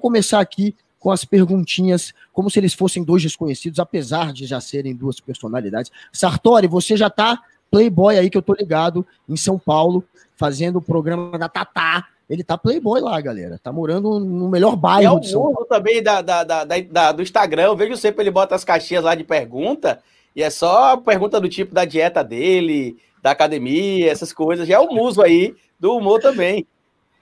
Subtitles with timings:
[0.00, 4.60] vamos começar aqui com as perguntinhas, como se eles fossem dois desconhecidos, apesar de já
[4.60, 5.90] serem duas personalidades.
[6.12, 10.04] Sartori, você já tá playboy aí, que eu tô ligado, em São Paulo,
[10.36, 12.06] fazendo o programa da Tatá.
[12.28, 13.58] Ele tá playboy lá, galera.
[13.62, 15.66] Tá morando no melhor bairro é de São Paulo.
[15.68, 17.64] também da, da, da, da, do Instagram.
[17.64, 20.00] Eu vejo sempre ele bota as caixinhas lá de pergunta,
[20.34, 24.68] e é só pergunta do tipo da dieta dele, da academia, essas coisas.
[24.68, 26.66] Já é o muso aí do humor também.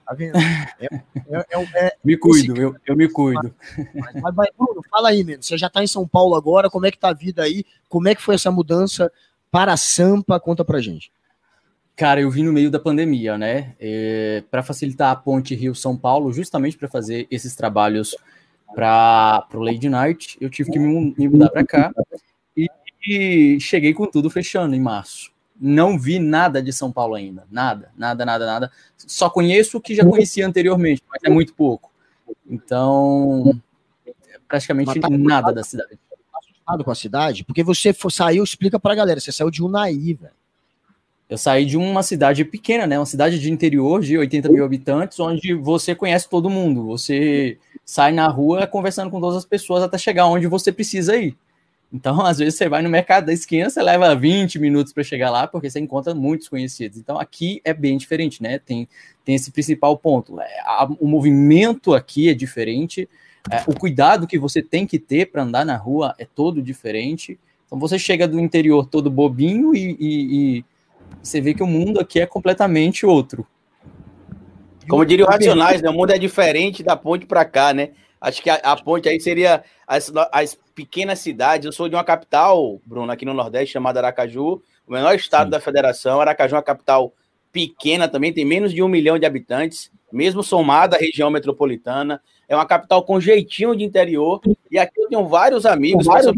[0.09, 0.33] Tá vendo?
[0.79, 3.53] É, é, é, é me cuido, eu, eu me cuido.
[3.93, 5.43] Mas, mas, mas, Bruno, fala aí, mano.
[5.43, 7.65] Você já tá em São Paulo agora, como é que tá a vida aí?
[7.89, 9.11] Como é que foi essa mudança
[9.51, 10.39] para a Sampa?
[10.39, 11.11] Conta pra gente.
[11.97, 13.75] Cara, eu vim no meio da pandemia, né?
[13.77, 18.15] É, para facilitar a ponte Rio-São Paulo, justamente para fazer esses trabalhos
[18.73, 21.91] para o Lady Night, eu tive que me, me mudar para cá
[22.55, 22.67] e,
[23.05, 27.45] e cheguei com tudo fechando em março não vi nada de São Paulo ainda.
[27.51, 28.71] Nada, nada, nada, nada.
[28.97, 31.91] Só conheço o que já conhecia anteriormente, mas é muito pouco.
[32.47, 33.59] Então,
[34.47, 35.99] praticamente tá nada da cidade.
[36.33, 37.43] Assustado com a cidade?
[37.43, 40.39] Porque você for, saiu, explica pra galera, você saiu de Unai, velho.
[41.29, 42.97] Eu saí de uma cidade pequena, né?
[42.97, 46.87] Uma cidade de interior de 80 mil habitantes, onde você conhece todo mundo.
[46.87, 51.37] Você sai na rua conversando com todas as pessoas até chegar onde você precisa ir.
[51.91, 55.29] Então, às vezes, você vai no mercado da esquina, você leva 20 minutos para chegar
[55.29, 56.97] lá, porque você encontra muitos conhecidos.
[56.97, 58.59] Então, aqui é bem diferente, né?
[58.59, 58.87] Tem,
[59.25, 60.39] tem esse principal ponto.
[60.39, 63.09] É, a, o movimento aqui é diferente,
[63.49, 67.39] é, o cuidado que você tem que ter para andar na rua é todo diferente.
[67.65, 70.65] Então, você chega do interior todo bobinho e, e, e
[71.21, 73.45] você vê que o mundo aqui é completamente outro.
[74.87, 75.89] Como diria o Racionais, né?
[75.89, 77.89] o mundo é diferente da ponte para cá, né?
[78.21, 81.65] Acho que a, a ponte aí seria as, as, pequenas cidades.
[81.65, 85.51] Eu sou de uma capital, Bruno, aqui no Nordeste, chamada Aracaju, o menor estado Sim.
[85.51, 86.19] da federação.
[86.19, 87.13] Aracaju é uma capital
[87.51, 92.21] pequena também, tem menos de um milhão de habitantes, mesmo somada à região metropolitana.
[92.47, 94.41] É uma capital com jeitinho de interior.
[94.71, 96.33] E aqui eu tenho vários amigos, vários...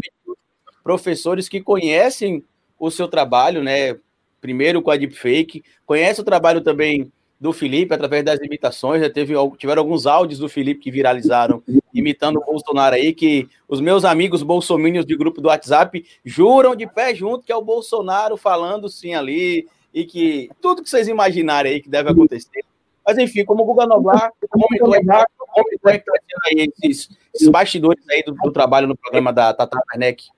[0.82, 2.44] professores que conhecem
[2.78, 3.96] o seu trabalho, né?
[4.40, 9.02] Primeiro com a Deepfake, conhece o trabalho também do Felipe através das imitações.
[9.02, 11.60] Já teve, tiveram alguns áudios do Felipe que viralizaram
[11.92, 16.86] imitando o Bolsonaro aí, que os meus amigos bolsominions de grupo do WhatsApp juram de
[16.86, 21.72] pé junto que é o Bolsonaro falando sim ali e que tudo que vocês imaginarem
[21.72, 22.64] aí que deve acontecer.
[23.04, 28.86] Mas enfim, como o Guga Noblar comentou aí esses, esses bastidores aí do, do, trabalho
[28.86, 30.28] no programa da Tata Werneck?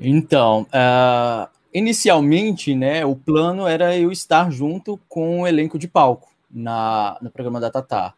[0.00, 6.28] Então, uh, inicialmente, né, o plano era eu estar junto com o elenco de palco
[6.50, 8.14] na, no programa da Tatá.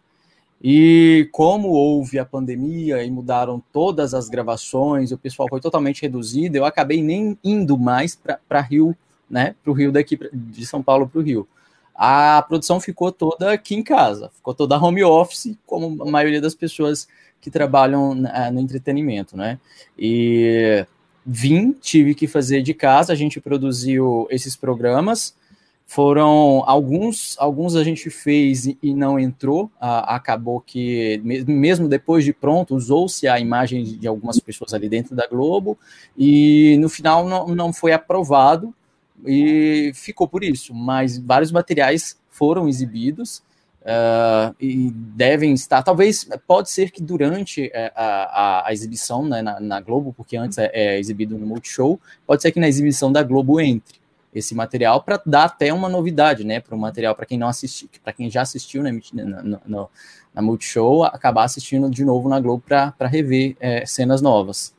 [0.65, 6.57] E como houve a pandemia e mudaram todas as gravações, o pessoal foi totalmente reduzido,
[6.57, 8.17] eu acabei nem indo mais
[8.49, 8.97] para Rio,
[9.29, 11.49] né, para o Rio daqui de São Paulo para o Rio.
[11.95, 16.55] A produção ficou toda aqui em casa, ficou toda home office, como a maioria das
[16.55, 17.09] pessoas
[17.41, 19.59] que trabalham no entretenimento, né?
[19.99, 20.87] E
[21.25, 25.35] vim, tive que fazer de casa, a gente produziu esses programas,
[25.87, 32.75] foram alguns, alguns a gente fez e não entrou, acabou que mesmo depois de pronto
[32.75, 35.79] usou-se a imagem de algumas pessoas ali dentro da Globo
[36.17, 38.75] e no final não, não foi aprovado
[39.27, 43.43] e ficou por isso, mas vários materiais foram exibidos
[43.83, 49.43] Uh, e devem estar, talvez, pode ser que durante é, a, a, a exibição né,
[49.43, 53.11] na, na, Globo, porque antes é, é, exibido no Multishow, pode ser que na exibição
[53.11, 54.01] da Globo entre
[54.33, 57.89] esse material para dar até uma novidade, né, para o material, para quem não assistiu,
[58.05, 59.91] para quem já assistiu né, no, no,
[60.33, 64.73] na Multishow, acabar assistindo de novo na Globo para rever é, cenas novas.